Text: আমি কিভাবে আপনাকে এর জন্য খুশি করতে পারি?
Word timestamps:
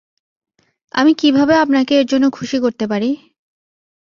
আমি 0.93 1.11
কিভাবে 1.13 1.53
আপনাকে 1.57 1.93
এর 1.95 2.05
জন্য 2.05 2.25
খুশি 2.29 2.57
করতে 2.59 2.85
পারি? 2.87 3.09